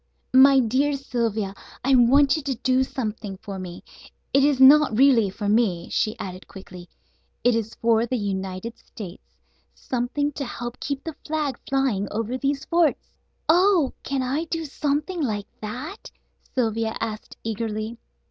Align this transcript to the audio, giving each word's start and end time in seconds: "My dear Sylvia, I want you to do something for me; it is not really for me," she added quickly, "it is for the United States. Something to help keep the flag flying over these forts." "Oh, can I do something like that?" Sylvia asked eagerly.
"My 0.33 0.59
dear 0.59 0.93
Sylvia, 0.93 1.53
I 1.83 1.93
want 1.93 2.35
you 2.35 2.41
to 2.41 2.55
do 2.55 2.83
something 2.83 3.37
for 3.37 3.59
me; 3.59 3.83
it 4.33 4.43
is 4.43 4.59
not 4.59 4.97
really 4.97 5.29
for 5.29 5.47
me," 5.47 5.89
she 5.91 6.17
added 6.17 6.47
quickly, 6.47 6.89
"it 7.43 7.53
is 7.53 7.75
for 7.75 8.07
the 8.07 8.17
United 8.17 8.79
States. 8.79 9.37
Something 9.75 10.31
to 10.31 10.43
help 10.43 10.79
keep 10.79 11.03
the 11.03 11.15
flag 11.23 11.59
flying 11.69 12.07
over 12.09 12.35
these 12.35 12.65
forts." 12.65 13.11
"Oh, 13.47 13.93
can 14.01 14.23
I 14.23 14.45
do 14.45 14.65
something 14.65 15.21
like 15.21 15.45
that?" 15.61 16.09
Sylvia 16.55 16.97
asked 16.99 17.37
eagerly. 17.43 17.99